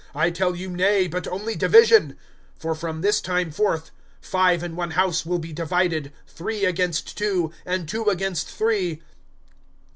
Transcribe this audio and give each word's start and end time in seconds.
I 0.15 0.31
tell 0.31 0.55
you, 0.55 0.67
nay; 0.71 1.05
but 1.05 1.27
only 1.27 1.55
division. 1.55 2.17
(52)For 2.59 2.75
from 2.75 3.01
this 3.01 3.21
time 3.21 3.51
forth, 3.51 3.91
five 4.19 4.63
in 4.63 4.75
one 4.75 4.89
house 4.97 5.27
will 5.27 5.37
be 5.37 5.53
divided, 5.53 6.11
three 6.25 6.65
against 6.65 7.15
two, 7.15 7.51
and 7.67 7.87
two 7.87 8.05
against 8.05 8.47
three. 8.47 9.03